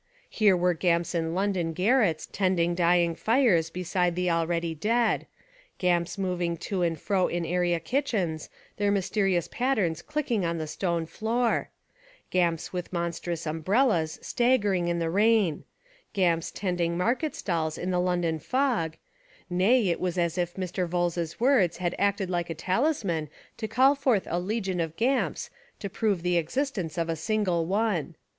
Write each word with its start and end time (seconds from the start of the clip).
Here 0.31 0.57
were 0.57 0.73
Gamps 0.73 1.13
in 1.13 1.35
London 1.35 1.73
garrets 1.73 2.27
tending 2.31 2.73
dying 2.73 3.13
fires 3.13 3.69
beside 3.69 4.15
the 4.15 4.31
already 4.31 4.73
dead,— 4.73 5.27
Gamps 5.77 6.17
moving 6.17 6.57
to 6.57 6.81
and 6.81 6.99
fro 6.99 7.27
in 7.27 7.45
area 7.45 7.79
kitchens, 7.79 8.49
their 8.77 8.89
mysterious 8.89 9.47
pattens 9.47 10.01
clicking 10.01 10.43
on 10.43 10.57
the 10.57 10.65
stone 10.65 11.05
floor— 11.05 11.69
Gamps 12.31 12.73
with 12.73 12.91
monstrous 12.91 13.45
umbrellas 13.45 14.17
staggering 14.23 14.87
in 14.87 14.97
the 14.97 15.11
rain,— 15.11 15.65
Gamps 16.13 16.49
tending 16.49 16.97
market 16.97 17.35
stalls 17.35 17.77
in 17.77 17.91
the 17.91 17.99
London 18.01 18.39
fog,— 18.39 18.97
nay, 19.51 19.87
it 19.87 19.99
was 19.99 20.17
as 20.17 20.35
if 20.35 20.55
Mr. 20.55 20.87
Vholes' 20.89 21.39
words 21.39 21.77
had 21.77 21.93
acted 21.99 22.27
like 22.27 22.49
a 22.49 22.55
talisman 22.55 23.29
to 23.55 23.67
call 23.67 23.93
forth 23.93 24.25
a 24.31 24.39
legion 24.39 24.79
of 24.79 24.95
Gamps 24.95 25.51
to 25.77 25.91
prove 25.91 26.23
the 26.23 26.37
existence 26.37 26.97
of 26.97 27.07
a 27.07 27.15
single 27.15 27.67
one. 27.67 28.15